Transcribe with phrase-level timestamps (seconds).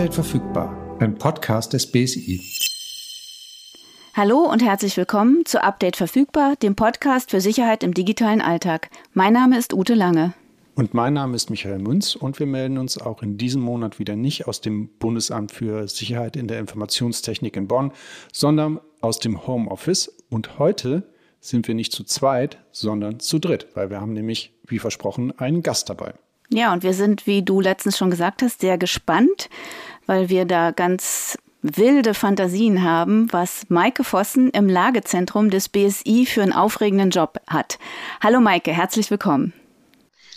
[0.00, 2.40] Update verfügbar, ein Podcast des BSI.
[4.14, 8.88] Hallo und herzlich willkommen zu Update verfügbar, dem Podcast für Sicherheit im digitalen Alltag.
[9.12, 10.32] Mein Name ist Ute Lange.
[10.74, 14.16] Und mein Name ist Michael Münz und wir melden uns auch in diesem Monat wieder
[14.16, 17.92] nicht aus dem Bundesamt für Sicherheit in der Informationstechnik in Bonn,
[18.32, 20.16] sondern aus dem Homeoffice.
[20.30, 24.78] Und heute sind wir nicht zu zweit, sondern zu dritt, weil wir haben nämlich, wie
[24.78, 26.14] versprochen, einen Gast dabei.
[26.52, 29.48] Ja, und wir sind, wie du letztens schon gesagt hast, sehr gespannt,
[30.10, 36.42] weil wir da ganz wilde Fantasien haben, was Maike Vossen im Lagezentrum des BSI für
[36.42, 37.78] einen aufregenden Job hat.
[38.20, 39.52] Hallo Maike, herzlich willkommen.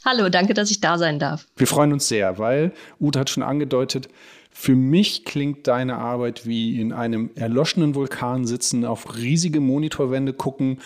[0.05, 1.47] Hallo, danke, dass ich da sein darf.
[1.55, 4.09] Wir freuen uns sehr, weil Ute hat schon angedeutet,
[4.51, 10.81] für mich klingt deine Arbeit wie in einem erloschenen Vulkan sitzen, auf riesige Monitorwände gucken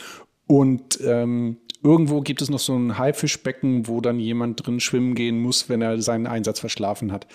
[0.47, 5.39] und ähm, irgendwo gibt es noch so ein Haifischbecken, wo dann jemand drin schwimmen gehen
[5.39, 7.27] muss, wenn er seinen Einsatz verschlafen hat.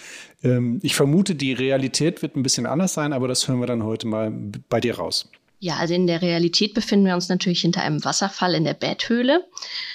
[0.43, 3.85] Ähm, ich vermute, die Realität wird ein bisschen anders sein, aber das hören wir dann
[3.85, 4.33] heute mal
[4.69, 5.31] bei dir raus.
[5.59, 9.45] Ja, also in der Realität befinden wir uns natürlich hinter einem Wasserfall in der Betthöhle.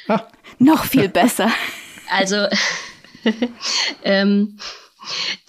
[0.08, 0.24] Ah.
[0.60, 1.50] Noch viel besser.
[2.10, 2.48] Also
[4.04, 4.58] ähm,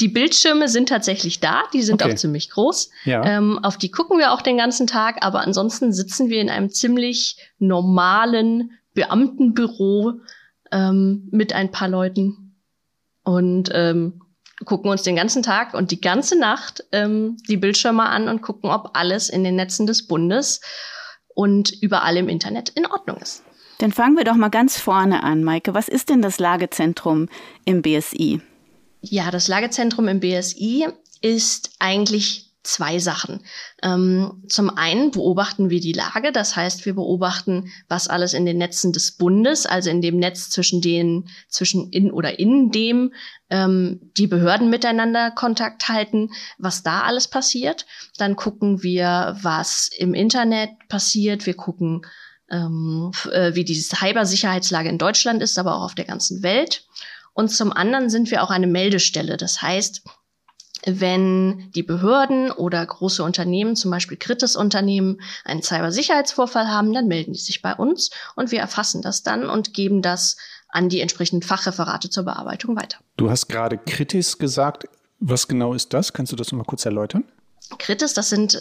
[0.00, 2.12] die Bildschirme sind tatsächlich da, die sind okay.
[2.12, 2.90] auch ziemlich groß.
[3.04, 3.24] Ja.
[3.24, 6.70] Ähm, auf die gucken wir auch den ganzen Tag, aber ansonsten sitzen wir in einem
[6.70, 10.14] ziemlich normalen Beamtenbüro
[10.72, 12.56] ähm, mit ein paar Leuten
[13.22, 14.20] und ähm,
[14.64, 18.70] gucken uns den ganzen Tag und die ganze Nacht ähm, die Bildschirme an und gucken,
[18.70, 20.60] ob alles in den Netzen des Bundes
[21.28, 23.44] und überall im Internet in Ordnung ist.
[23.78, 25.74] Dann fangen wir doch mal ganz vorne an, Maike.
[25.74, 27.28] Was ist denn das Lagezentrum
[27.64, 28.40] im BSI?
[29.00, 30.88] Ja, das Lagezentrum im BSI
[31.20, 33.40] ist eigentlich zwei Sachen.
[33.82, 38.58] Ähm, zum einen beobachten wir die Lage, das heißt, wir beobachten, was alles in den
[38.58, 43.14] Netzen des Bundes, also in dem Netz zwischen den, zwischen in oder in dem
[43.48, 47.86] ähm, die Behörden miteinander Kontakt halten, was da alles passiert.
[48.18, 51.46] Dann gucken wir, was im Internet passiert.
[51.46, 52.02] Wir gucken,
[52.50, 56.84] ähm, äh, wie die Cybersicherheitslage in Deutschland ist, aber auch auf der ganzen Welt.
[57.32, 59.38] Und zum anderen sind wir auch eine Meldestelle.
[59.38, 60.02] Das heißt,
[60.94, 67.38] wenn die Behörden oder große Unternehmen, zum Beispiel Kritis-Unternehmen, einen Cybersicherheitsvorfall haben, dann melden die
[67.38, 70.36] sich bei uns und wir erfassen das dann und geben das
[70.68, 72.98] an die entsprechenden Fachreferate zur Bearbeitung weiter.
[73.16, 74.84] Du hast gerade Kritis gesagt.
[75.20, 76.12] Was genau ist das?
[76.12, 77.24] Kannst du das mal kurz erläutern?
[77.78, 78.58] Kritis, das sind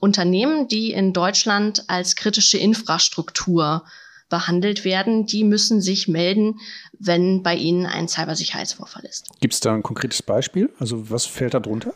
[0.00, 3.84] Unternehmen, die in Deutschland als kritische Infrastruktur
[4.28, 6.60] behandelt werden, die müssen sich melden,
[6.98, 9.26] wenn bei ihnen ein Cybersicherheitsvorfall ist.
[9.40, 10.70] Gibt es da ein konkretes Beispiel?
[10.78, 11.94] Also was fällt da drunter?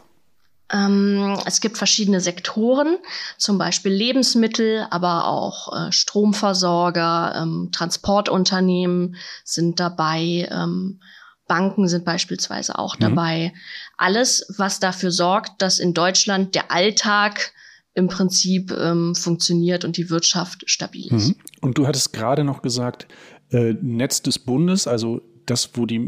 [0.73, 2.97] Ähm, es gibt verschiedene Sektoren,
[3.37, 11.01] zum Beispiel Lebensmittel, aber auch äh, Stromversorger, ähm, Transportunternehmen sind dabei, ähm,
[11.47, 13.01] Banken sind beispielsweise auch mhm.
[13.01, 13.53] dabei.
[13.99, 17.53] Alles, was dafür sorgt, dass in Deutschland der Alltag
[17.95, 21.29] im Prinzip ähm, funktioniert und die Wirtschaft stabil ist.
[21.29, 21.35] Mhm.
[21.61, 23.07] Und du hattest gerade noch gesagt,
[23.51, 25.99] äh, Netz des Bundes, also das, wo die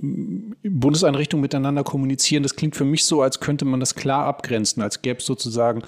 [0.62, 5.02] Bundeseinrichtungen miteinander kommunizieren, das klingt für mich so, als könnte man das klar abgrenzen, als
[5.02, 5.82] gäbe es sozusagen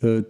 [0.00, 0.22] äh,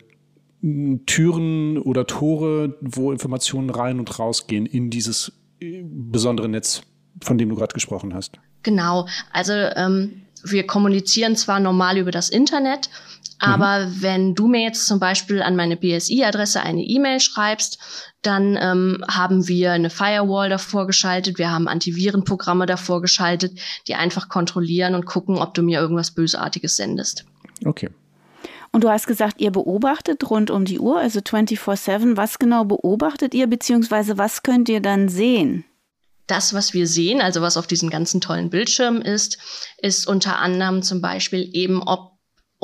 [1.06, 6.82] Türen oder Tore, wo Informationen rein und rausgehen in dieses äh, besondere Netz,
[7.22, 8.38] von dem du gerade gesprochen hast.
[8.62, 12.88] Genau, also ähm, wir kommunizieren zwar normal über das Internet,
[13.38, 14.02] aber mhm.
[14.02, 17.78] wenn du mir jetzt zum Beispiel an meine BSI-Adresse eine E-Mail schreibst,
[18.22, 24.28] dann ähm, haben wir eine Firewall davor geschaltet, wir haben Antivirenprogramme davor geschaltet, die einfach
[24.28, 27.24] kontrollieren und gucken, ob du mir irgendwas Bösartiges sendest.
[27.64, 27.90] Okay.
[28.72, 32.16] Und du hast gesagt, ihr beobachtet rund um die Uhr, also 24-7.
[32.16, 35.64] Was genau beobachtet ihr, beziehungsweise was könnt ihr dann sehen?
[36.26, 39.38] Das, was wir sehen, also was auf diesen ganzen tollen Bildschirmen ist,
[39.78, 42.13] ist unter anderem zum Beispiel eben, ob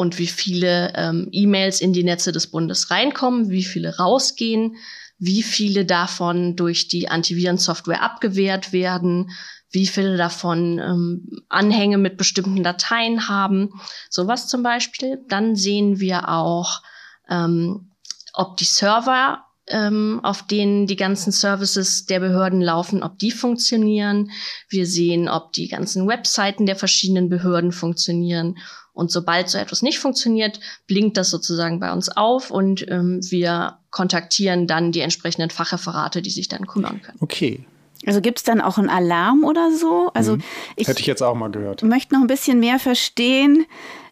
[0.00, 4.76] und wie viele ähm, E-Mails in die Netze des Bundes reinkommen, wie viele rausgehen,
[5.18, 9.30] wie viele davon durch die Antivirensoftware abgewehrt werden,
[9.70, 13.78] wie viele davon ähm, Anhänge mit bestimmten Dateien haben,
[14.08, 15.18] sowas zum Beispiel.
[15.28, 16.80] Dann sehen wir auch,
[17.28, 17.90] ähm,
[18.32, 24.30] ob die Server ähm, auf denen die ganzen Services der Behörden laufen, ob die funktionieren.
[24.70, 28.56] Wir sehen, ob die ganzen Webseiten der verschiedenen Behörden funktionieren.
[29.00, 33.78] Und sobald so etwas nicht funktioniert, blinkt das sozusagen bei uns auf und ähm, wir
[33.88, 37.16] kontaktieren dann die entsprechenden Fachreferate, die sich dann kümmern können.
[37.20, 37.64] Okay.
[38.04, 40.10] Also gibt es dann auch einen Alarm oder so?
[40.12, 40.42] Also hm.
[40.76, 41.82] ich hätte ich jetzt auch mal gehört.
[41.82, 43.64] Möchte noch ein bisschen mehr verstehen,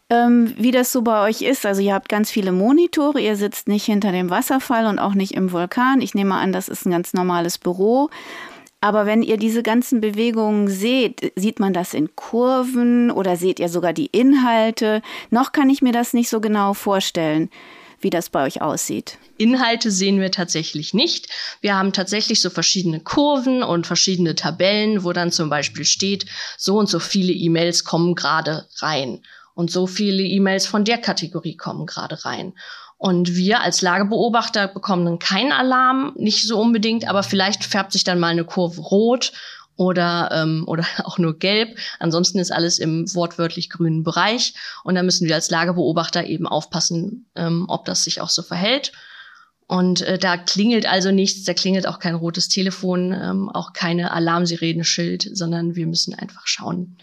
[0.09, 1.67] ähm, wie das so bei euch ist.
[1.67, 5.35] Also ihr habt ganz viele Monitore, ihr sitzt nicht hinter dem Wasserfall und auch nicht
[5.35, 6.01] im Vulkan.
[6.01, 8.09] Ich nehme an, das ist ein ganz normales Büro.
[8.81, 13.67] Aber wenn ihr diese ganzen Bewegungen seht, sieht man das in Kurven oder seht ihr
[13.67, 15.01] sogar die Inhalte?
[15.29, 17.49] Noch kann ich mir das nicht so genau vorstellen,
[17.99, 19.17] wie das bei euch aussieht.
[19.37, 21.27] Inhalte sehen wir tatsächlich nicht.
[21.59, 26.25] Wir haben tatsächlich so verschiedene Kurven und verschiedene Tabellen, wo dann zum Beispiel steht,
[26.57, 29.21] so und so viele E-Mails kommen gerade rein
[29.55, 32.53] und so viele E-Mails von der Kategorie kommen gerade rein.
[32.99, 38.03] Und wir als Lagebeobachter bekommen dann keinen Alarm, nicht so unbedingt, aber vielleicht färbt sich
[38.03, 39.31] dann mal eine Kurve rot
[39.77, 41.79] oder, ähm, oder auch nur gelb.
[41.99, 44.53] Ansonsten ist alles im wortwörtlich grünen Bereich.
[44.83, 48.91] Und da müssen wir als Lagebeobachter eben aufpassen, ähm, ob das sich auch so verhält.
[49.65, 54.11] Und äh, da klingelt also nichts, da klingelt auch kein rotes Telefon, ähm, auch keine
[54.11, 56.97] Alarmsirene-Schild, sondern wir müssen einfach schauen,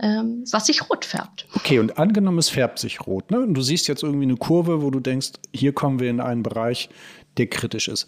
[0.00, 1.46] ähm, was sich rot färbt.
[1.54, 3.30] Okay, und angenommen, es färbt sich rot.
[3.30, 3.40] Ne?
[3.40, 6.42] Und du siehst jetzt irgendwie eine Kurve, wo du denkst, hier kommen wir in einen
[6.42, 6.88] Bereich,
[7.36, 8.06] der kritisch ist.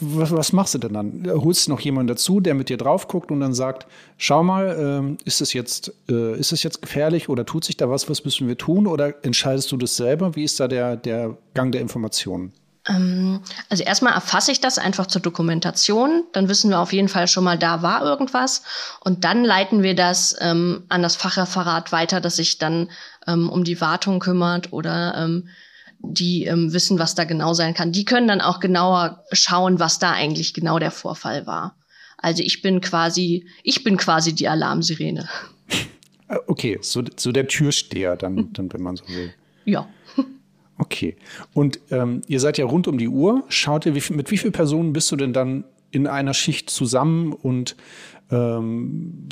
[0.00, 1.30] Was, was machst du denn dann?
[1.30, 3.86] Holst du noch jemanden dazu, der mit dir drauf guckt und dann sagt,
[4.16, 7.88] schau mal, ähm, ist es jetzt, äh, ist es jetzt gefährlich oder tut sich da
[7.88, 8.86] was, was müssen wir tun?
[8.88, 10.34] Oder entscheidest du das selber?
[10.34, 12.52] Wie ist da der, der Gang der Informationen?
[12.88, 16.24] Ähm, also erstmal erfasse ich das einfach zur Dokumentation.
[16.32, 18.62] Dann wissen wir auf jeden Fall schon mal, da war irgendwas.
[19.04, 22.90] Und dann leiten wir das ähm, an das Fachreferat weiter, das sich dann
[23.26, 25.48] ähm, um die Wartung kümmert oder ähm,
[26.00, 27.92] die ähm, wissen, was da genau sein kann.
[27.92, 31.76] Die können dann auch genauer schauen, was da eigentlich genau der Vorfall war.
[32.16, 35.28] Also ich bin quasi, ich bin quasi die Alarmsirene.
[36.46, 39.32] Okay, so, so der Türsteher dann, dann, wenn man so will.
[39.64, 39.88] Ja.
[40.78, 41.16] Okay.
[41.54, 43.44] Und ähm, ihr seid ja rund um die Uhr.
[43.48, 47.32] Schaut ihr, wie, mit wie vielen Personen bist du denn dann in einer Schicht zusammen
[47.32, 47.74] und
[48.30, 49.26] ähm,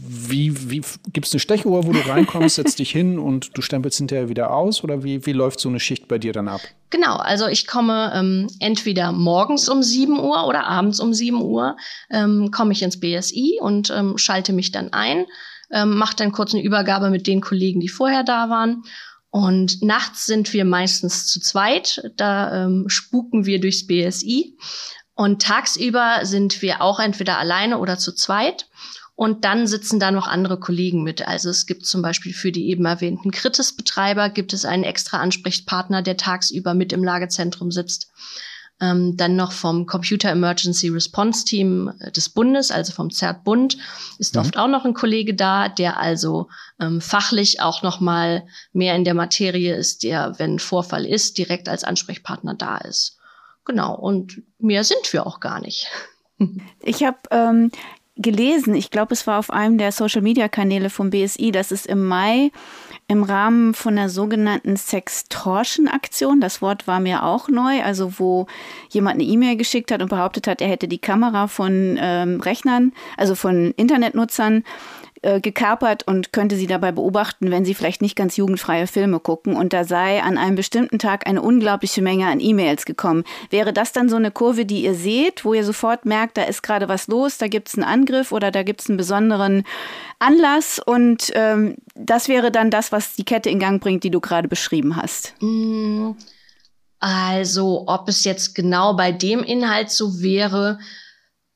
[0.00, 0.82] wie, wie
[1.12, 4.52] gibt es eine Stechuhr, wo du reinkommst, setzt dich hin und du stempelst hinterher wieder
[4.52, 4.82] aus?
[4.82, 6.60] Oder wie, wie läuft so eine Schicht bei dir dann ab?
[6.90, 11.76] Genau, also ich komme ähm, entweder morgens um 7 Uhr oder abends um 7 Uhr
[12.10, 15.26] ähm, komme ich ins BSI und ähm, schalte mich dann ein,
[15.70, 18.82] ähm, mache dann kurz eine Übergabe mit den Kollegen, die vorher da waren
[19.30, 22.02] und nachts sind wir meistens zu zweit.
[22.16, 24.56] Da ähm, spuken wir durchs BSI.
[25.14, 28.68] Und tagsüber sind wir auch entweder alleine oder zu zweit.
[29.14, 31.28] Und dann sitzen da noch andere Kollegen mit.
[31.28, 36.00] Also es gibt zum Beispiel für die eben erwähnten Kritis-Betreiber gibt es einen extra Ansprechpartner,
[36.02, 38.08] der tagsüber mit im Lagezentrum sitzt.
[38.80, 43.76] Ähm, dann noch vom Computer Emergency Response Team äh, des Bundes, also vom ZERT-Bund,
[44.18, 44.40] ist mhm.
[44.40, 46.48] oft auch noch ein Kollege da, der also
[46.80, 51.68] ähm, fachlich auch noch mal mehr in der Materie ist, der, wenn Vorfall ist, direkt
[51.68, 53.18] als Ansprechpartner da ist.
[53.64, 55.88] Genau, und mehr sind wir auch gar nicht.
[56.82, 57.70] Ich habe ähm,
[58.16, 62.50] gelesen, ich glaube, es war auf einem der Social-Media-Kanäle vom BSI, dass es im Mai
[63.10, 68.46] im Rahmen von der sogenannten Sextortion-Aktion, das Wort war mir auch neu, also wo
[68.88, 72.92] jemand eine E-Mail geschickt hat und behauptet hat, er hätte die Kamera von ähm, Rechnern,
[73.16, 74.62] also von Internetnutzern
[75.22, 79.54] äh, gekapert und könnte sie dabei beobachten, wenn sie vielleicht nicht ganz jugendfreie Filme gucken.
[79.54, 83.24] Und da sei an einem bestimmten Tag eine unglaubliche Menge an E-Mails gekommen.
[83.50, 86.62] Wäre das dann so eine Kurve, die ihr seht, wo ihr sofort merkt, da ist
[86.62, 89.64] gerade was los, da gibt es einen Angriff oder da gibt es einen besonderen
[90.18, 94.20] Anlass und ähm, das wäre dann das, was die Kette in Gang bringt, die du
[94.20, 95.34] gerade beschrieben hast.
[95.40, 96.12] Mm,
[96.98, 100.78] also, ob es jetzt genau bei dem Inhalt so wäre,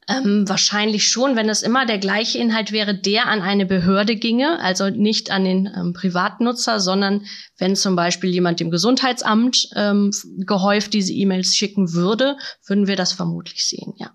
[0.08, 4.60] ähm, wahrscheinlich schon, wenn es immer der gleiche Inhalt wäre, der an eine Behörde ginge,
[4.60, 7.26] also nicht an den ähm, Privatnutzer, sondern
[7.58, 10.10] wenn zum Beispiel jemand dem Gesundheitsamt ähm,
[10.46, 14.10] gehäuft diese E-Mails schicken würde, würden wir das vermutlich sehen, ja.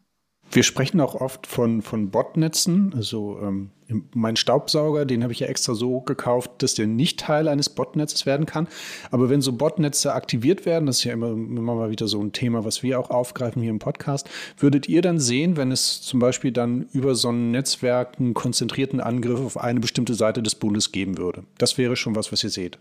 [0.52, 2.92] Wir sprechen auch oft von, von Botnetzen.
[2.96, 3.72] Also ähm,
[4.14, 8.26] mein Staubsauger, den habe ich ja extra so gekauft, dass der nicht Teil eines Botnetzes
[8.26, 8.68] werden kann.
[9.12, 12.32] Aber wenn so Botnetze aktiviert werden, das ist ja immer, immer mal wieder so ein
[12.32, 16.20] Thema, was wir auch aufgreifen hier im Podcast, würdet ihr dann sehen, wenn es zum
[16.20, 20.92] Beispiel dann über so ein Netzwerk einen konzentrierten Angriff auf eine bestimmte Seite des Bundes
[20.92, 21.44] geben würde?
[21.58, 22.78] Das wäre schon was, was ihr seht.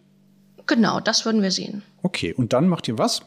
[0.67, 1.83] Genau, das würden wir sehen.
[2.03, 3.23] Okay, und dann macht ihr was?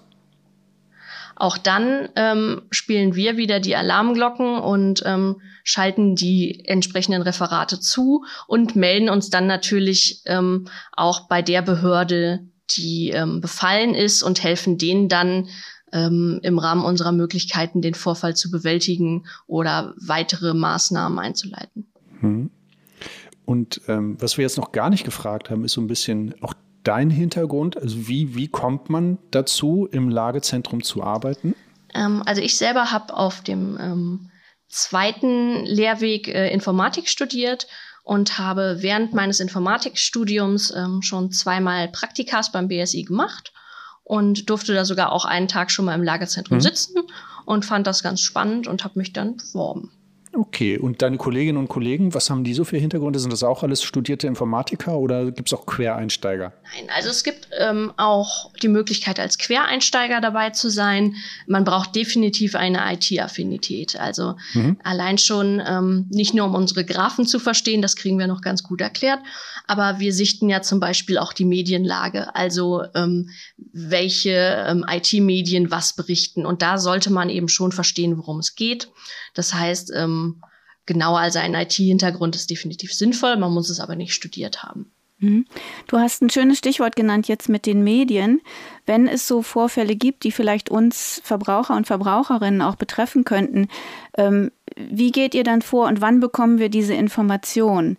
[1.35, 8.25] Auch dann ähm, spielen wir wieder die Alarmglocken und ähm, schalten die entsprechenden Referate zu
[8.47, 12.41] und melden uns dann natürlich ähm, auch bei der Behörde,
[12.77, 15.47] die ähm, befallen ist und helfen denen dann
[15.91, 21.91] ähm, im Rahmen unserer Möglichkeiten, den Vorfall zu bewältigen oder weitere Maßnahmen einzuleiten.
[22.19, 22.49] Hm.
[23.45, 26.53] Und ähm, was wir jetzt noch gar nicht gefragt haben, ist so ein bisschen auch
[26.83, 27.77] dein Hintergrund?
[27.77, 31.55] Also wie, wie kommt man dazu, im Lagezentrum zu arbeiten?
[31.93, 34.31] Ähm, also ich selber habe auf dem ähm,
[34.67, 37.67] zweiten Lehrweg äh, Informatik studiert
[38.03, 43.53] und habe während meines Informatikstudiums ähm, schon zweimal Praktikas beim BSI gemacht
[44.03, 46.61] und durfte da sogar auch einen Tag schon mal im Lagerzentrum mhm.
[46.61, 46.95] sitzen
[47.45, 49.91] und fand das ganz spannend und habe mich dann beworben.
[50.33, 53.19] Okay, und deine Kolleginnen und Kollegen, was haben die so für Hintergründe?
[53.19, 56.53] Sind das auch alles studierte Informatiker oder gibt es auch Quereinsteiger?
[56.63, 61.15] Nein, also es gibt ähm, auch die Möglichkeit, als Quereinsteiger dabei zu sein.
[61.47, 63.99] Man braucht definitiv eine IT-Affinität.
[63.99, 64.77] Also mhm.
[64.83, 68.63] allein schon ähm, nicht nur um unsere Graphen zu verstehen, das kriegen wir noch ganz
[68.63, 69.19] gut erklärt,
[69.71, 75.95] aber wir sichten ja zum Beispiel auch die Medienlage, also ähm, welche ähm, IT-Medien was
[75.95, 76.45] berichten.
[76.45, 78.89] Und da sollte man eben schon verstehen, worum es geht.
[79.33, 80.41] Das heißt, ähm,
[80.85, 84.91] genau, also ein IT-Hintergrund ist definitiv sinnvoll, man muss es aber nicht studiert haben.
[85.19, 85.45] Mhm.
[85.87, 88.41] Du hast ein schönes Stichwort genannt jetzt mit den Medien.
[88.85, 93.69] Wenn es so Vorfälle gibt, die vielleicht uns Verbraucher und Verbraucherinnen auch betreffen könnten,
[94.17, 97.97] ähm, wie geht ihr dann vor und wann bekommen wir diese Information?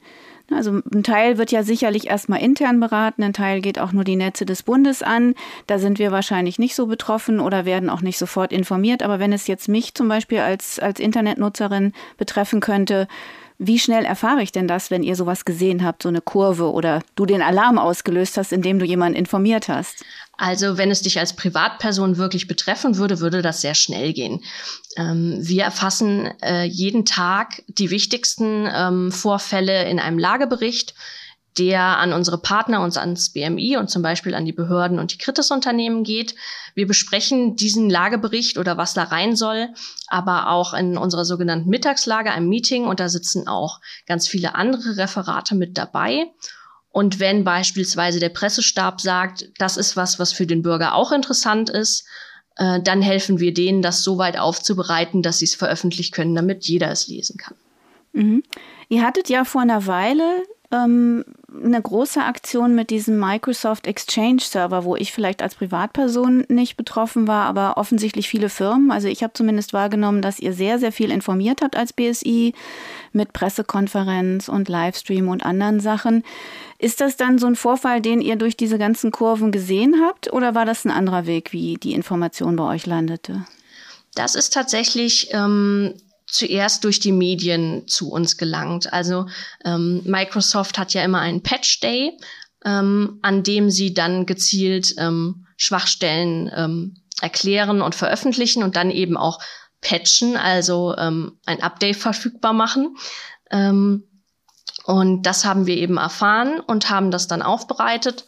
[0.55, 4.17] Also ein Teil wird ja sicherlich erstmal intern beraten, ein Teil geht auch nur die
[4.17, 5.35] Netze des Bundes an.
[5.67, 9.03] Da sind wir wahrscheinlich nicht so betroffen oder werden auch nicht sofort informiert.
[9.03, 13.09] Aber wenn es jetzt mich zum Beispiel als, als Internetnutzerin betreffen könnte,
[13.65, 17.01] wie schnell erfahre ich denn das, wenn ihr sowas gesehen habt, so eine Kurve oder
[17.15, 20.05] du den Alarm ausgelöst hast, indem du jemanden informiert hast?
[20.37, 24.43] Also wenn es dich als Privatperson wirklich betreffen würde, würde das sehr schnell gehen.
[24.97, 30.95] Ähm, wir erfassen äh, jeden Tag die wichtigsten ähm, Vorfälle in einem Lagebericht
[31.59, 35.19] der an unsere Partner und ans BMI und zum Beispiel an die Behörden und die
[35.19, 36.35] Kritisunternehmen geht.
[36.75, 39.69] Wir besprechen diesen Lagebericht oder was da rein soll,
[40.07, 44.97] aber auch in unserer sogenannten Mittagslage, einem Meeting, und da sitzen auch ganz viele andere
[44.97, 46.27] Referate mit dabei.
[46.91, 51.71] Und wenn beispielsweise der Pressestab sagt, das ist was, was für den Bürger auch interessant
[51.71, 52.07] ist,
[52.57, 56.65] äh, dann helfen wir denen, das so weit aufzubereiten, dass sie es veröffentlichen können, damit
[56.65, 57.55] jeder es lesen kann.
[58.13, 58.43] Mhm.
[58.89, 61.25] Ihr hattet ja vor einer Weile ähm,
[61.65, 67.29] eine große Aktion mit diesem Microsoft Exchange Server, wo ich vielleicht als Privatperson nicht betroffen
[67.29, 68.91] war, aber offensichtlich viele Firmen.
[68.91, 72.55] Also ich habe zumindest wahrgenommen, dass ihr sehr, sehr viel informiert habt als BSI
[73.13, 76.25] mit Pressekonferenz und Livestream und anderen Sachen.
[76.79, 80.55] Ist das dann so ein Vorfall, den ihr durch diese ganzen Kurven gesehen habt oder
[80.55, 83.45] war das ein anderer Weg, wie die Information bei euch landete?
[84.15, 85.95] Das ist tatsächlich ähm,
[86.33, 88.93] zuerst durch die Medien zu uns gelangt.
[88.93, 89.27] Also
[89.65, 92.17] ähm, Microsoft hat ja immer einen Patch Day,
[92.65, 99.17] ähm, an dem sie dann gezielt ähm, Schwachstellen ähm, erklären und veröffentlichen und dann eben
[99.19, 99.41] auch
[99.83, 102.97] patchen, also ähm, ein Update verfügbar machen.
[103.51, 104.05] Ähm,
[104.85, 108.25] und das haben wir eben erfahren und haben das dann aufbereitet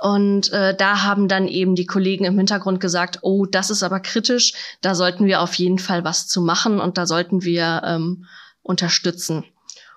[0.00, 4.00] und äh, da haben dann eben die Kollegen im Hintergrund gesagt, oh, das ist aber
[4.00, 8.26] kritisch, da sollten wir auf jeden Fall was zu machen und da sollten wir ähm,
[8.62, 9.44] unterstützen.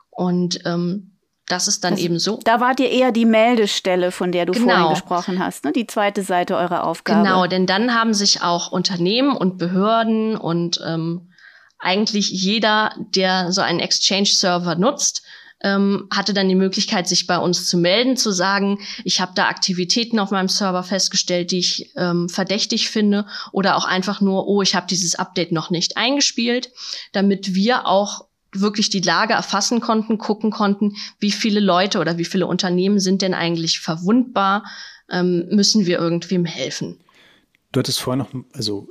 [0.09, 1.11] Und ähm,
[1.47, 2.39] das ist dann also, eben so.
[2.43, 4.65] Da wart ihr eher die Meldestelle, von der du genau.
[4.65, 5.71] vorhin gesprochen hast, ne?
[5.71, 7.23] die zweite Seite eurer Aufgabe.
[7.23, 11.31] Genau, denn dann haben sich auch Unternehmen und Behörden und ähm,
[11.79, 15.23] eigentlich jeder, der so einen Exchange-Server nutzt,
[15.61, 19.47] ähm, hatte dann die Möglichkeit, sich bei uns zu melden, zu sagen, ich habe da
[19.47, 24.61] Aktivitäten auf meinem Server festgestellt, die ich ähm, verdächtig finde, oder auch einfach nur, oh,
[24.61, 26.71] ich habe dieses Update noch nicht eingespielt,
[27.11, 32.25] damit wir auch wirklich die Lage erfassen konnten, gucken konnten, wie viele Leute oder wie
[32.25, 34.63] viele Unternehmen sind denn eigentlich verwundbar,
[35.09, 36.99] ähm, müssen wir irgendwem helfen.
[37.77, 38.89] Du hattest vorher noch, also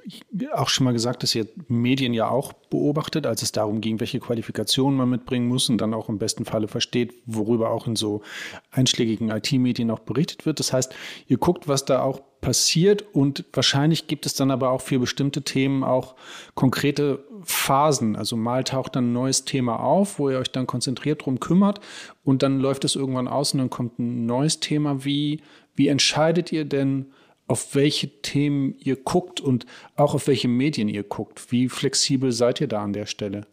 [0.55, 4.21] auch schon mal gesagt, dass ihr Medien ja auch beobachtet, als es darum ging, welche
[4.21, 8.23] Qualifikationen man mitbringen muss und dann auch im besten Falle versteht, worüber auch in so
[8.71, 10.61] einschlägigen IT-Medien auch berichtet wird.
[10.61, 10.95] Das heißt,
[11.27, 15.43] ihr guckt, was da auch passiert und wahrscheinlich gibt es dann aber auch für bestimmte
[15.43, 16.15] Themen auch
[16.55, 18.15] konkrete Phasen.
[18.15, 21.81] Also mal taucht dann ein neues Thema auf, wo ihr euch dann konzentriert drum kümmert
[22.23, 25.05] und dann läuft es irgendwann aus und dann kommt ein neues Thema.
[25.05, 25.41] Wie,
[25.75, 27.07] wie entscheidet ihr denn,
[27.49, 31.53] auf welche Themen ihr guckt und auch auf welche Medien ihr guckt.
[31.53, 33.47] Wie flexibel seid ihr da an der Stelle?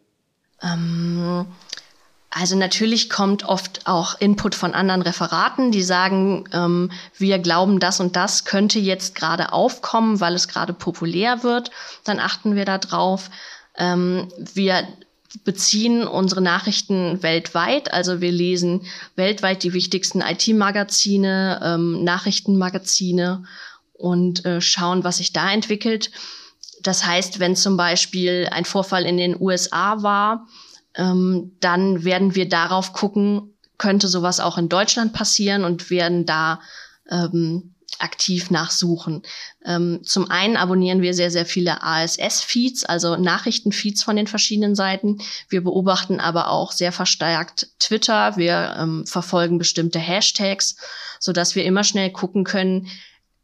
[0.62, 1.46] Ähm,
[2.32, 8.00] also natürlich kommt oft auch Input von anderen Referaten, die sagen, ähm, wir glauben, das
[8.00, 11.70] und das könnte jetzt gerade aufkommen, weil es gerade populär wird.
[12.04, 13.30] Dann achten wir da drauf.
[13.78, 14.88] Ähm, wir
[15.44, 17.94] beziehen unsere Nachrichten weltweit.
[17.94, 18.82] Also wir lesen
[19.16, 23.44] weltweit die wichtigsten IT-Magazine, ähm, Nachrichtenmagazine
[23.94, 26.12] und äh, schauen, was sich da entwickelt.
[26.82, 30.48] Das heißt, wenn zum Beispiel ein Vorfall in den USA war,
[30.96, 36.62] ähm, dann werden wir darauf gucken, könnte sowas auch in Deutschland passieren und werden da
[37.10, 39.24] ähm, aktiv nachsuchen.
[39.66, 45.20] Ähm, zum einen abonnieren wir sehr, sehr viele ASS-Feeds, also Nachrichtenfeeds von den verschiedenen Seiten.
[45.50, 48.36] Wir beobachten aber auch sehr verstärkt Twitter.
[48.36, 50.76] Wir ähm, verfolgen bestimmte Hashtags,
[51.20, 52.88] so dass wir immer schnell gucken können,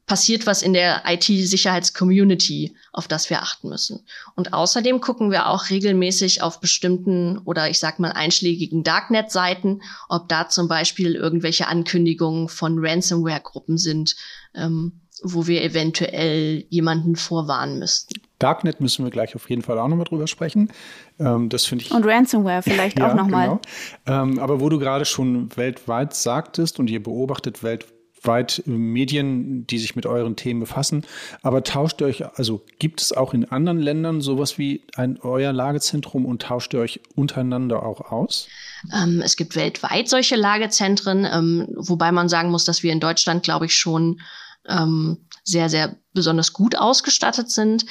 [0.09, 4.03] passiert was in der IT-Sicherheits-Community, auf das wir achten müssen.
[4.35, 10.27] Und außerdem gucken wir auch regelmäßig auf bestimmten oder ich sag mal einschlägigen Darknet-Seiten, ob
[10.27, 14.15] da zum Beispiel irgendwelche Ankündigungen von Ransomware-Gruppen sind,
[14.55, 18.19] ähm, wo wir eventuell jemanden vorwarnen müssten.
[18.39, 20.71] Darknet müssen wir gleich auf jeden Fall auch nochmal drüber sprechen.
[21.19, 21.91] Ähm, das finde ich.
[21.91, 23.59] Und Ransomware vielleicht ja, auch nochmal.
[24.05, 24.23] Genau.
[24.23, 29.79] Ähm, aber wo du gerade schon weltweit sagtest und ihr beobachtet weltweit, weit Medien, die
[29.79, 31.05] sich mit euren Themen befassen.
[31.41, 35.53] Aber tauscht ihr euch, also gibt es auch in anderen Ländern sowas wie ein euer
[35.53, 38.47] Lagezentrum und tauscht ihr euch untereinander auch aus?
[38.93, 43.43] Ähm, es gibt weltweit solche Lagezentren, ähm, wobei man sagen muss, dass wir in Deutschland,
[43.43, 44.21] glaube ich, schon
[44.67, 47.85] ähm, sehr, sehr besonders gut ausgestattet sind.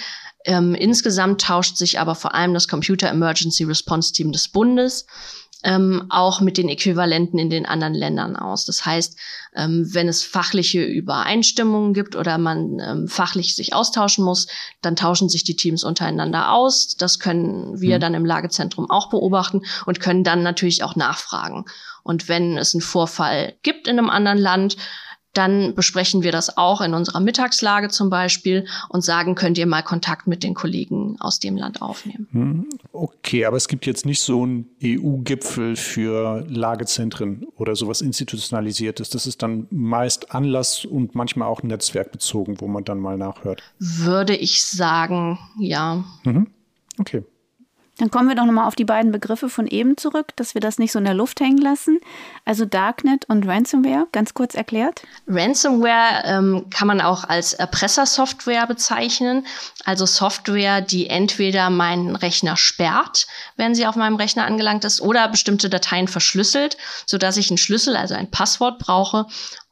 [0.45, 5.07] Ähm, insgesamt tauscht sich aber vor allem das Computer Emergency Response Team des Bundes
[5.65, 8.65] ähm, auch mit den Äquivalenten in den anderen Ländern aus.
[8.65, 9.19] Das heißt,
[9.57, 14.47] ähm, wenn es fachliche Übereinstimmungen gibt oder man ähm, fachlich sich austauschen muss,
[14.83, 16.97] dann tauschen sich die Teams untereinander aus.
[16.97, 18.01] Das können wir mhm.
[18.01, 21.65] dann im Lagezentrum auch beobachten und können dann natürlich auch nachfragen.
[22.05, 24.77] Und wenn es einen Vorfall gibt in einem anderen Land,
[25.35, 29.83] dann besprechen wir das auch in unserer Mittagslage zum Beispiel und sagen, könnt ihr mal
[29.83, 32.29] Kontakt mit den Kollegen aus dem Land aufnehmen.
[32.33, 39.11] Hm, okay, aber es gibt jetzt nicht so einen EU-Gipfel für Lagezentren oder sowas institutionalisiertes.
[39.11, 43.63] Das ist dann meist Anlass und manchmal auch netzwerkbezogen, wo man dann mal nachhört.
[43.79, 46.05] Würde ich sagen, ja.
[46.25, 46.49] Mhm.
[46.99, 47.23] Okay.
[47.99, 50.79] Dann kommen wir doch nochmal auf die beiden Begriffe von eben zurück, dass wir das
[50.79, 51.99] nicht so in der Luft hängen lassen.
[52.45, 55.03] Also Darknet und Ransomware, ganz kurz erklärt.
[55.27, 59.47] Ransomware ähm, kann man auch als Erpressersoftware bezeichnen.
[59.85, 63.27] Also Software, die entweder meinen Rechner sperrt,
[63.57, 66.77] wenn sie auf meinem Rechner angelangt ist, oder bestimmte Dateien verschlüsselt,
[67.07, 69.27] sodass ich einen Schlüssel, also ein Passwort brauche,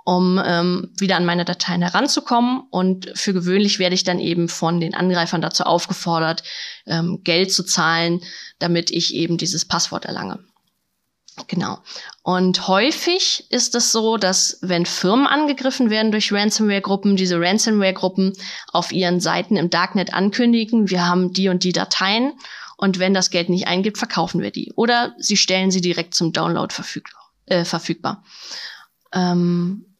[0.06, 2.62] um ähm, wieder an meine Dateien heranzukommen.
[2.70, 6.44] Und für gewöhnlich werde ich dann eben von den Angreifern dazu aufgefordert,
[6.86, 8.22] ähm, Geld zu zahlen,
[8.60, 10.38] damit ich eben dieses Passwort erlange.
[11.48, 11.78] Genau.
[12.22, 18.32] Und häufig ist es so, dass wenn Firmen angegriffen werden durch Ransomware-Gruppen, diese Ransomware-Gruppen
[18.72, 22.32] auf ihren Seiten im Darknet ankündigen, wir haben die und die Dateien
[22.76, 24.72] und wenn das Geld nicht eingibt, verkaufen wir die.
[24.76, 27.20] Oder sie stellen sie direkt zum Download verfügbar.
[27.46, 28.22] Äh, verfügbar.
[29.12, 29.95] Ähm,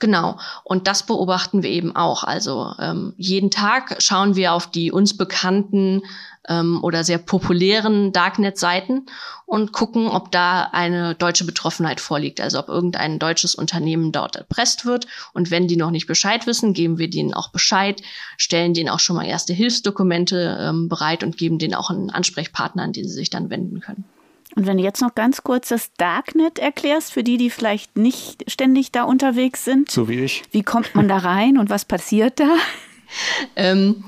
[0.00, 0.38] Genau.
[0.64, 2.24] Und das beobachten wir eben auch.
[2.24, 6.02] Also ähm, jeden Tag schauen wir auf die uns bekannten
[6.48, 9.06] ähm, oder sehr populären Darknet-Seiten
[9.46, 12.40] und gucken, ob da eine deutsche Betroffenheit vorliegt.
[12.40, 15.06] Also ob irgendein deutsches Unternehmen dort erpresst wird.
[15.32, 18.02] Und wenn die noch nicht Bescheid wissen, geben wir denen auch Bescheid,
[18.36, 22.82] stellen denen auch schon mal erste Hilfsdokumente ähm, bereit und geben denen auch einen Ansprechpartner,
[22.82, 24.04] an den sie sich dann wenden können.
[24.54, 28.50] Und wenn du jetzt noch ganz kurz das Darknet erklärst, für die, die vielleicht nicht
[28.50, 29.90] ständig da unterwegs sind.
[29.90, 30.42] So wie ich.
[30.52, 32.54] Wie kommt man da rein und was passiert da?
[33.56, 34.04] ähm,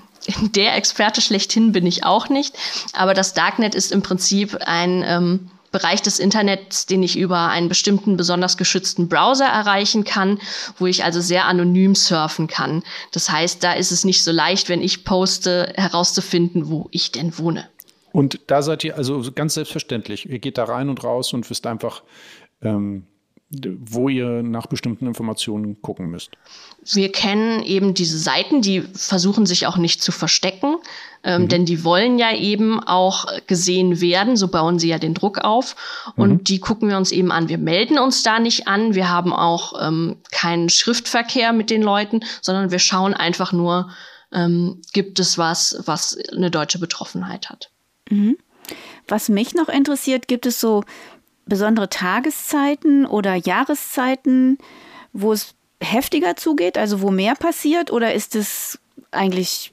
[0.55, 2.57] der Experte schlechthin bin ich auch nicht.
[2.93, 7.69] Aber das Darknet ist im Prinzip ein ähm, Bereich des Internets, den ich über einen
[7.69, 10.39] bestimmten besonders geschützten Browser erreichen kann,
[10.79, 12.83] wo ich also sehr anonym surfen kann.
[13.13, 17.37] Das heißt, da ist es nicht so leicht, wenn ich poste, herauszufinden, wo ich denn
[17.37, 17.69] wohne.
[18.17, 20.27] Und da seid ihr also ganz selbstverständlich.
[20.27, 22.03] Ihr geht da rein und raus und wisst einfach,
[22.63, 23.07] ähm,
[23.51, 26.31] wo ihr nach bestimmten Informationen gucken müsst.
[26.83, 30.77] Wir kennen eben diese Seiten, die versuchen sich auch nicht zu verstecken,
[31.25, 31.49] ähm, mhm.
[31.49, 35.77] denn die wollen ja eben auch gesehen werden, so bauen sie ja den Druck auf
[36.17, 36.45] und mhm.
[36.45, 37.51] die gucken wir uns eben an.
[37.51, 42.21] Wir melden uns da nicht an, wir haben auch ähm, keinen Schriftverkehr mit den Leuten,
[42.41, 43.91] sondern wir schauen einfach nur,
[44.33, 47.71] ähm, gibt es was, was eine deutsche Betroffenheit hat.
[48.11, 48.37] Mhm.
[49.09, 50.85] Was mich noch interessiert, gibt es so
[51.47, 54.59] besondere Tageszeiten oder Jahreszeiten,
[55.13, 58.79] wo es heftiger zugeht, also wo mehr passiert, oder ist es
[59.13, 59.73] eigentlich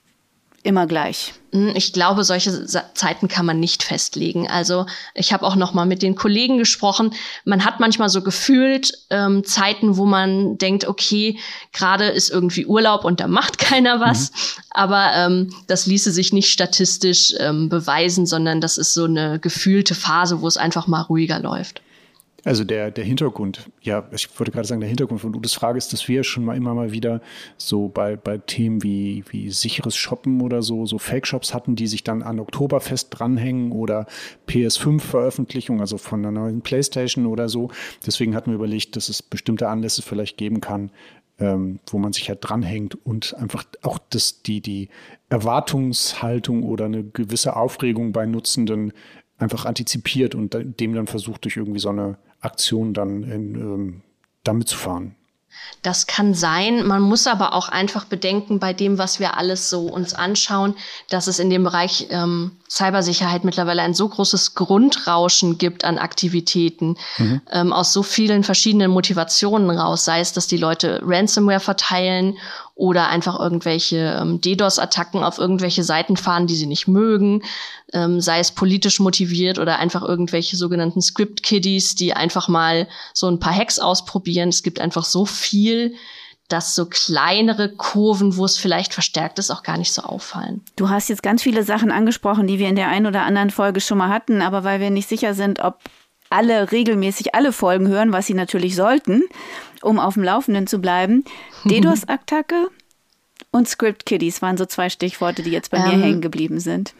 [0.64, 1.34] immer gleich?
[1.52, 4.50] Hm, ich glaube, solche Zeiten kann man nicht festlegen.
[4.50, 7.14] Also ich habe auch noch mal mit den Kollegen gesprochen.
[7.46, 11.38] Man hat manchmal so gefühlt ähm, Zeiten, wo man denkt, okay,
[11.72, 14.32] gerade ist irgendwie Urlaub und da macht keiner was.
[14.32, 14.38] Mhm.
[14.72, 19.96] Aber ähm, das ließe sich nicht statistisch ähm, beweisen, sondern das ist so eine gefühlte
[19.96, 21.82] Phase, wo es einfach mal ruhiger läuft.
[22.46, 25.94] Also der, der Hintergrund, ja, ich wollte gerade sagen, der Hintergrund von Utes Frage ist,
[25.94, 27.22] dass wir schon mal immer mal wieder
[27.58, 32.04] so bei, bei Themen wie, wie sicheres Shoppen oder so, so Fake-Shops hatten, die sich
[32.04, 34.08] dann an Oktoberfest dranhängen oder
[34.50, 37.72] PS5-Veröffentlichung, also von einer neuen Playstation oder so.
[38.06, 40.92] Deswegen hatten wir überlegt, dass es bestimmte Anlässe vielleicht geben kann,
[41.40, 44.90] ähm, wo man sich halt dranhängt und einfach auch das, die, die
[45.30, 48.92] Erwartungshaltung oder eine gewisse Aufregung bei Nutzenden
[49.38, 54.02] einfach antizipiert und dem dann versucht, durch irgendwie so eine Aktion dann in, ähm,
[54.44, 55.16] damit zu fahren.
[55.82, 56.86] Das kann sein.
[56.86, 60.76] Man muss aber auch einfach bedenken, bei dem, was wir alles so uns anschauen,
[61.10, 66.96] dass es in dem Bereich ähm, Cybersicherheit mittlerweile ein so großes Grundrauschen gibt an Aktivitäten
[67.18, 67.42] mhm.
[67.52, 70.06] ähm, aus so vielen verschiedenen Motivationen raus.
[70.06, 72.38] Sei es, dass die Leute Ransomware verteilen
[72.76, 77.44] oder einfach irgendwelche ähm, DDoS-Attacken auf irgendwelche Seiten fahren, die sie nicht mögen,
[77.94, 83.40] ähm, sei es politisch motiviert oder einfach irgendwelche sogenannten Script-Kiddies, die einfach mal so ein
[83.40, 84.50] paar Hacks ausprobieren.
[84.50, 85.94] Es gibt einfach so viel,
[86.48, 90.62] dass so kleinere Kurven, wo es vielleicht verstärkt ist, auch gar nicht so auffallen.
[90.76, 93.82] Du hast jetzt ganz viele Sachen angesprochen, die wir in der einen oder anderen Folge
[93.82, 95.80] schon mal hatten, aber weil wir nicht sicher sind, ob
[96.34, 99.24] alle regelmäßig alle Folgen hören, was sie natürlich sollten,
[99.82, 101.24] um auf dem Laufenden zu bleiben.
[101.66, 102.70] DDoS-Attacke
[103.52, 106.94] und Script Kiddies waren so zwei Stichworte, die jetzt bei ähm, mir hängen geblieben sind.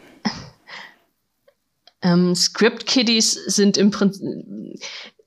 [2.02, 3.90] Ähm, Script Kiddies sind im,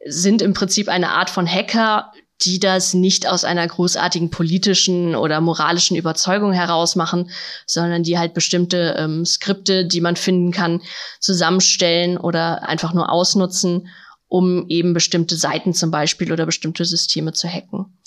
[0.06, 5.42] sind im Prinzip eine Art von Hacker, die das nicht aus einer großartigen politischen oder
[5.42, 7.32] moralischen Überzeugung heraus machen,
[7.66, 10.82] sondern die halt bestimmte ähm, Skripte, die man finden kann,
[11.20, 13.90] zusammenstellen oder einfach nur ausnutzen,
[14.28, 17.98] um eben bestimmte Seiten zum Beispiel oder bestimmte Systeme zu hacken.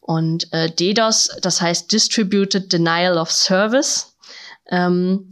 [0.00, 4.16] Und äh, DDoS, das heißt Distributed Denial of Service,
[4.70, 5.30] ähm,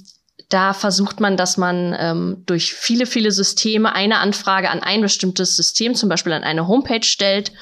[0.48, 5.56] da versucht man, dass man ähm, durch viele, viele Systeme eine Anfrage an ein bestimmtes
[5.56, 7.52] System, zum Beispiel an eine Homepage stellt,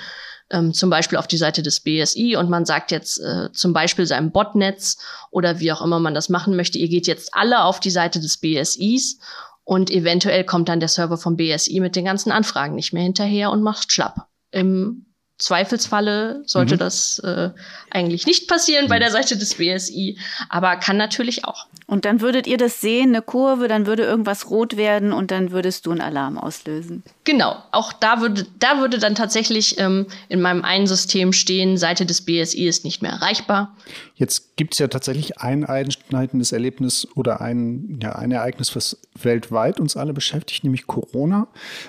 [0.54, 4.06] ähm, zum Beispiel auf die Seite des BSI und man sagt jetzt äh, zum Beispiel
[4.06, 4.98] seinem Botnetz
[5.30, 8.20] oder wie auch immer man das machen möchte, ihr geht jetzt alle auf die Seite
[8.20, 9.18] des BSIs
[9.64, 13.50] und eventuell kommt dann der Server vom BSI mit den ganzen Anfragen nicht mehr hinterher
[13.50, 14.28] und macht schlapp.
[14.52, 15.06] Im
[15.38, 16.78] Zweifelsfalle sollte mhm.
[16.78, 17.50] das äh,
[17.90, 19.00] eigentlich nicht passieren bei mhm.
[19.00, 20.16] der Seite des BSI,
[20.48, 21.66] aber kann natürlich auch.
[21.86, 25.50] Und dann würdet ihr das sehen, eine Kurve, dann würde irgendwas rot werden und dann
[25.50, 27.02] würdest du einen Alarm auslösen.
[27.24, 32.06] Genau, auch da würde, da würde dann tatsächlich ähm, in meinem einen System stehen, Seite
[32.06, 33.76] des BSI ist nicht mehr erreichbar.
[34.14, 39.80] Jetzt gibt es ja tatsächlich ein einschneidendes Erlebnis oder ein, ja, ein Ereignis, was weltweit
[39.80, 41.48] uns alle beschäftigt, nämlich Corona.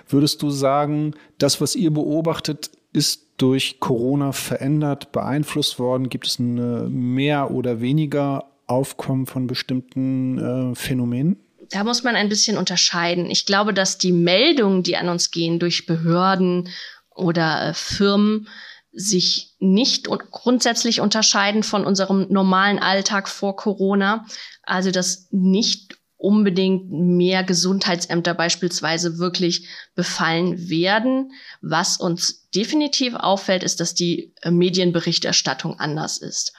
[0.10, 6.10] Würdest du sagen, das, was ihr beobachtet, ist durch Corona verändert, beeinflusst worden?
[6.10, 11.38] Gibt es ein mehr oder weniger Aufkommen von bestimmten äh, Phänomenen?
[11.72, 13.30] Da muss man ein bisschen unterscheiden.
[13.30, 16.70] Ich glaube, dass die Meldungen, die an uns gehen durch Behörden
[17.14, 18.48] oder äh, Firmen,
[18.98, 24.26] sich nicht und grundsätzlich unterscheiden von unserem normalen Alltag vor Corona.
[24.64, 31.32] Also dass nicht unbedingt mehr Gesundheitsämter beispielsweise wirklich befallen werden.
[31.62, 36.54] Was uns definitiv auffällt, ist, dass die äh, Medienberichterstattung anders ist.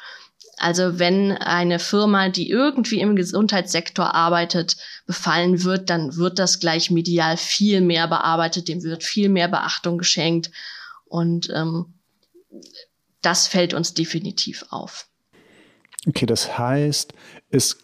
[0.58, 6.90] Also wenn eine Firma, die irgendwie im Gesundheitssektor arbeitet, befallen wird, dann wird das gleich
[6.90, 10.50] medial viel mehr bearbeitet, dem wird viel mehr Beachtung geschenkt
[11.04, 11.94] und ähm,
[13.20, 15.08] das fällt uns definitiv auf.
[16.06, 17.12] Okay, das heißt,
[17.50, 17.76] es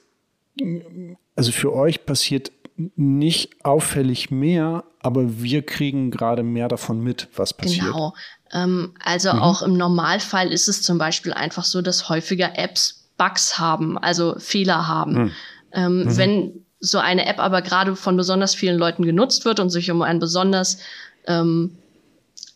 [1.34, 2.52] also für euch passiert
[2.96, 7.86] nicht auffällig mehr, aber wir kriegen gerade mehr davon mit, was passiert.
[7.86, 8.14] Genau.
[8.52, 9.38] Ähm, also mhm.
[9.38, 14.36] auch im Normalfall ist es zum Beispiel einfach so, dass häufiger Apps Bugs haben, also
[14.38, 15.12] Fehler haben.
[15.12, 15.32] Mhm.
[15.72, 16.16] Ähm, mhm.
[16.16, 20.02] Wenn so eine App aber gerade von besonders vielen Leuten genutzt wird und sich um
[20.02, 20.78] ein besonders
[21.26, 21.76] ähm,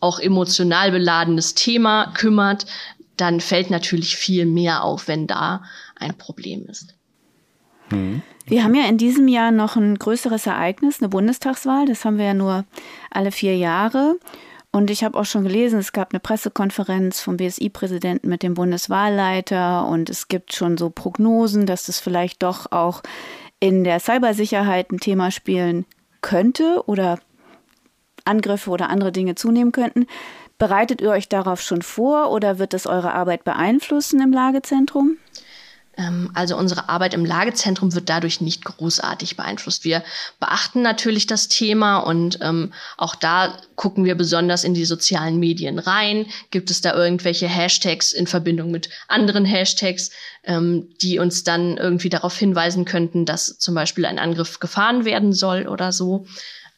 [0.01, 2.67] auch emotional beladenes Thema kümmert,
[3.17, 5.63] dann fällt natürlich viel mehr auf, wenn da
[5.95, 6.96] ein Problem ist.
[8.47, 11.87] Wir haben ja in diesem Jahr noch ein größeres Ereignis, eine Bundestagswahl.
[11.87, 12.65] Das haben wir ja nur
[13.11, 14.19] alle vier Jahre.
[14.71, 19.87] Und ich habe auch schon gelesen, es gab eine Pressekonferenz vom BSI-Präsidenten mit dem Bundeswahlleiter
[19.87, 23.03] und es gibt schon so Prognosen, dass das vielleicht doch auch
[23.59, 25.87] in der Cybersicherheit ein Thema spielen
[26.21, 27.19] könnte oder
[28.27, 30.07] Angriffe oder andere Dinge zunehmen könnten.
[30.59, 35.17] Bereitet ihr euch darauf schon vor oder wird das eure Arbeit beeinflussen im Lagezentrum?
[35.97, 39.85] Ähm, also unsere Arbeit im Lagezentrum wird dadurch nicht großartig beeinflusst.
[39.85, 40.03] Wir
[40.39, 45.79] beachten natürlich das Thema und ähm, auch da gucken wir besonders in die sozialen Medien
[45.79, 46.27] rein.
[46.51, 50.11] Gibt es da irgendwelche Hashtags in Verbindung mit anderen Hashtags,
[50.45, 55.33] ähm, die uns dann irgendwie darauf hinweisen könnten, dass zum Beispiel ein Angriff gefahren werden
[55.33, 56.27] soll oder so.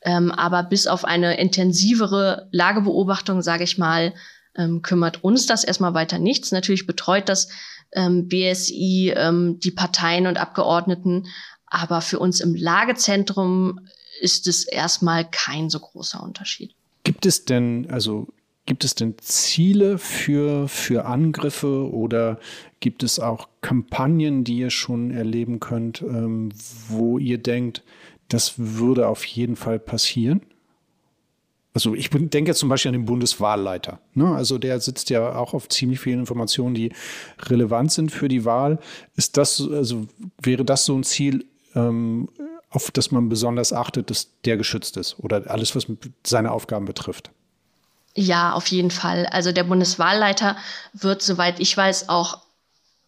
[0.03, 4.15] Ähm, aber bis auf eine intensivere Lagebeobachtung, sage ich mal,
[4.57, 6.53] ähm, kümmert uns das erstmal weiter nichts.
[6.53, 7.49] Natürlich betreut das
[7.93, 11.27] ähm, BSI, ähm, die Parteien und Abgeordneten.
[11.67, 13.81] Aber für uns im Lagezentrum
[14.21, 16.75] ist es erstmal kein so großer Unterschied.
[17.05, 18.29] Gibt es denn, also
[18.67, 22.39] gibt es denn Ziele für, für Angriffe oder
[22.81, 26.51] gibt es auch Kampagnen, die ihr schon erleben könnt, ähm,
[26.89, 27.83] wo ihr denkt,
[28.29, 30.43] das würde auf jeden Fall passieren?
[31.79, 34.01] Also ich denke jetzt zum Beispiel an den Bundeswahlleiter.
[34.13, 34.35] Ne?
[34.35, 36.91] Also der sitzt ja auch auf ziemlich vielen Informationen, die
[37.43, 38.81] relevant sind für die Wahl.
[39.15, 40.09] Ist das, also
[40.43, 42.31] wäre das so ein Ziel, ähm,
[42.69, 45.87] auf das man besonders achtet, dass der geschützt ist oder alles, was
[46.27, 47.31] seine Aufgaben betrifft?
[48.17, 49.27] Ja, auf jeden Fall.
[49.27, 50.57] Also der Bundeswahlleiter
[50.95, 52.41] wird, soweit ich weiß, auch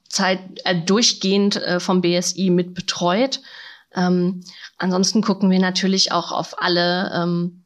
[0.08, 3.40] Zeit, äh, durchgehend äh, vom BSI mit betreut.
[3.96, 4.44] Ähm,
[4.78, 7.59] ansonsten gucken wir natürlich auch auf alle ähm,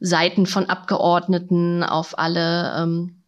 [0.00, 3.22] Seiten von Abgeordneten, auf alle, ähm,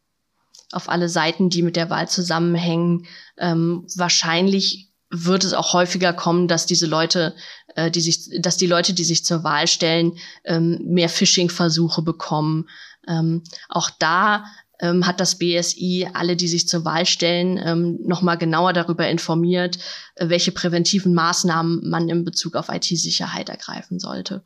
[0.72, 3.06] auf alle Seiten, die mit der Wahl zusammenhängen.
[3.38, 7.34] Ähm, wahrscheinlich wird es auch häufiger kommen, dass diese Leute,
[7.74, 12.68] äh, die sich, dass die Leute, die sich zur Wahl stellen, ähm, mehr Phishing-Versuche bekommen.
[13.08, 14.44] Ähm, auch da
[14.80, 19.78] ähm, hat das BSI alle, die sich zur Wahl stellen, ähm, nochmal genauer darüber informiert,
[20.14, 24.44] äh, welche präventiven Maßnahmen man in Bezug auf IT-Sicherheit ergreifen sollte.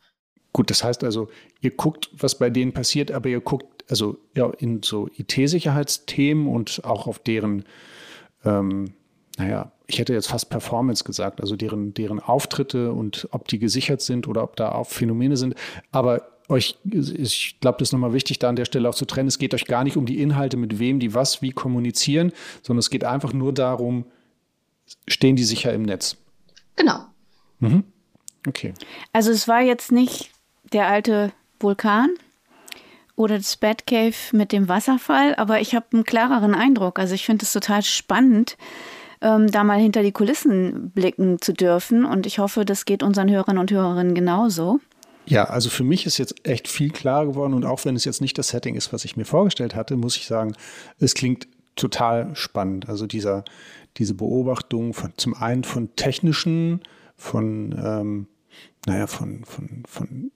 [0.55, 1.27] Gut, das heißt also,
[1.59, 6.79] ihr guckt, was bei denen passiert, aber ihr guckt also ja, in so IT-Sicherheitsthemen und
[6.85, 7.65] auch auf deren,
[8.45, 8.93] ähm,
[9.37, 14.01] naja, ich hätte jetzt fast Performance gesagt, also deren, deren Auftritte und ob die gesichert
[14.01, 15.55] sind oder ob da auch Phänomene sind.
[15.91, 19.27] Aber euch, ich glaube, das ist nochmal wichtig, da an der Stelle auch zu trennen.
[19.27, 22.31] Es geht euch gar nicht um die Inhalte, mit wem die was, wie kommunizieren,
[22.63, 24.05] sondern es geht einfach nur darum,
[25.05, 26.15] stehen die sicher im Netz.
[26.77, 26.99] Genau.
[27.59, 27.83] Mhm.
[28.47, 28.73] Okay.
[29.11, 30.31] Also es war jetzt nicht
[30.73, 32.09] der alte Vulkan
[33.15, 36.99] oder das Batcave mit dem Wasserfall, aber ich habe einen klareren Eindruck.
[36.99, 38.57] Also ich finde es total spannend,
[39.21, 42.05] ähm, da mal hinter die Kulissen blicken zu dürfen.
[42.05, 44.79] Und ich hoffe, das geht unseren Hörern und Hörerinnen genauso.
[45.25, 48.21] Ja, also für mich ist jetzt echt viel klar geworden und auch wenn es jetzt
[48.21, 50.53] nicht das Setting ist, was ich mir vorgestellt hatte, muss ich sagen,
[50.99, 52.87] es klingt total spannend.
[52.89, 53.43] Also dieser,
[53.97, 56.81] diese Beobachtung von zum einen von technischen,
[57.17, 58.27] von ähm,
[58.85, 60.31] naja, von, von, von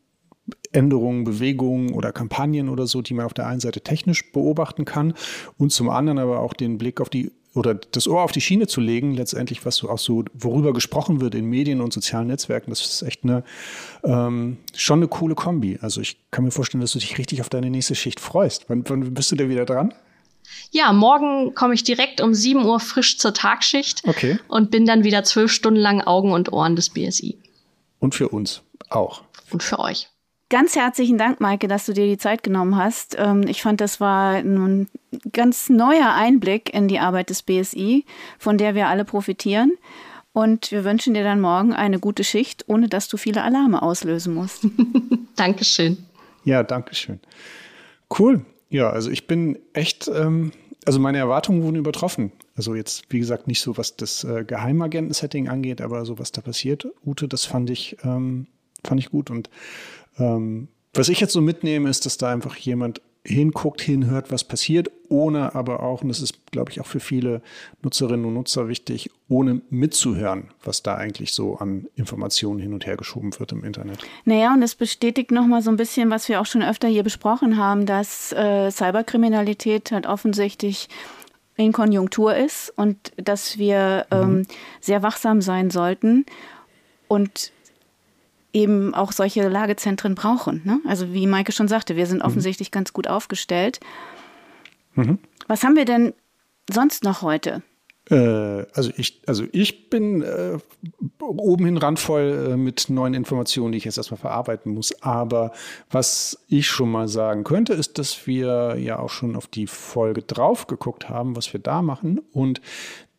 [0.72, 5.14] Änderungen, Bewegungen oder Kampagnen oder so, die man auf der einen Seite technisch beobachten kann
[5.58, 8.68] und zum anderen aber auch den Blick auf die oder das Ohr auf die Schiene
[8.68, 12.70] zu legen, letztendlich, was so auch so, worüber gesprochen wird in Medien und sozialen Netzwerken,
[12.70, 13.44] das ist echt eine
[14.04, 15.80] ähm, schon eine coole Kombi.
[15.82, 18.66] Also ich kann mir vorstellen, dass du dich richtig auf deine nächste Schicht freust.
[18.68, 19.94] Wann, wann bist du da wieder dran?
[20.72, 24.40] Ja, morgen komme ich direkt um 7 Uhr frisch zur Tagschicht okay.
[24.48, 27.38] und bin dann wieder zwölf Stunden lang Augen und Ohren des BSI.
[28.00, 29.24] Und für uns auch.
[29.52, 30.10] Und für euch.
[30.50, 33.16] Ganz herzlichen Dank, Maike, dass du dir die Zeit genommen hast.
[33.20, 34.88] Ähm, ich fand, das war ein
[35.32, 38.04] ganz neuer Einblick in die Arbeit des BSI,
[38.40, 39.74] von der wir alle profitieren.
[40.34, 44.34] Und wir wünschen dir dann morgen eine gute Schicht, ohne dass du viele Alarme auslösen
[44.34, 44.66] musst.
[45.36, 45.98] Dankeschön.
[46.46, 47.20] Ja, Dankeschön.
[48.18, 48.44] Cool.
[48.70, 50.52] Ja, also ich bin echt, ähm,
[50.84, 52.32] also meine Erwartungen wurden übertroffen.
[52.56, 56.42] Also jetzt, wie gesagt, nicht so, was das äh, Geheimagenten-Setting angeht, aber so, was da
[56.42, 58.48] passiert, Ute, das fand ich, ähm,
[58.84, 59.30] fand ich gut.
[59.30, 59.50] Und
[60.20, 64.90] ähm, was ich jetzt so mitnehme, ist, dass da einfach jemand hinguckt, hinhört, was passiert,
[65.10, 67.42] ohne aber auch, und das ist, glaube ich, auch für viele
[67.84, 72.98] Nutzerinnen und Nutzer wichtig, ohne mitzuhören, was da eigentlich so an Informationen hin und her
[72.98, 74.00] geschoben wird im Internet.
[74.26, 77.58] Naja, und das bestätigt nochmal so ein bisschen, was wir auch schon öfter hier besprochen
[77.58, 80.88] haben, dass äh, Cyberkriminalität halt offensichtlich
[81.58, 84.18] in Konjunktur ist und dass wir mhm.
[84.18, 84.48] ähm,
[84.80, 86.26] sehr wachsam sein sollten.
[87.10, 87.52] Und
[88.54, 90.62] eben auch solche Lagezentren brauchen.
[90.64, 90.80] Ne?
[90.88, 92.26] Also wie Maike schon sagte, wir sind mhm.
[92.26, 92.74] offensichtlich mhm.
[92.74, 93.80] ganz gut aufgestellt.
[94.96, 95.20] Mhm.
[95.48, 96.14] Was haben wir denn
[96.72, 97.62] sonst noch heute?
[98.10, 100.58] Äh, also ich, also ich bin äh,
[101.20, 105.02] oben hin randvoll äh, mit neuen Informationen, die ich jetzt erstmal verarbeiten muss.
[105.02, 105.52] Aber
[105.90, 110.24] was ich schon mal sagen könnte, ist, dass wir ja auch schon auf die Folge
[110.24, 112.22] drauf geguckt haben, was wir da machen.
[112.32, 112.62] Und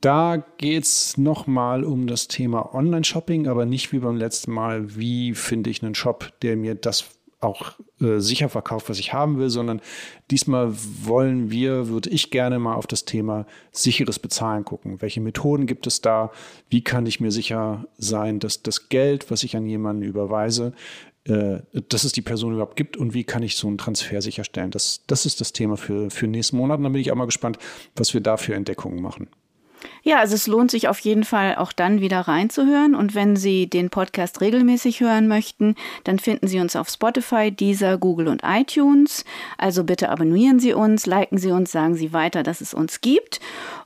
[0.01, 5.35] da geht es nochmal um das Thema Online-Shopping, aber nicht wie beim letzten Mal, wie
[5.35, 9.49] finde ich einen Shop, der mir das auch äh, sicher verkauft, was ich haben will,
[9.49, 9.81] sondern
[10.31, 10.73] diesmal
[11.05, 15.01] wollen wir, würde ich gerne mal auf das Thema sicheres Bezahlen gucken.
[15.01, 16.31] Welche Methoden gibt es da?
[16.69, 20.75] Wie kann ich mir sicher sein, dass das Geld, was ich an jemanden überweise,
[21.25, 24.71] äh, dass es die Person überhaupt gibt und wie kann ich so einen Transfer sicherstellen?
[24.71, 26.79] Das, das ist das Thema für, für nächsten Monat.
[26.79, 27.59] Und dann bin ich auch mal gespannt,
[27.97, 29.29] was wir da für Entdeckungen machen.
[30.03, 32.95] Ja, also es lohnt sich auf jeden Fall auch dann wieder reinzuhören.
[32.95, 37.99] Und wenn Sie den Podcast regelmäßig hören möchten, dann finden Sie uns auf Spotify, Deezer,
[37.99, 39.25] Google und iTunes.
[39.59, 43.41] Also bitte abonnieren Sie uns, liken Sie uns, sagen Sie weiter, dass es uns gibt.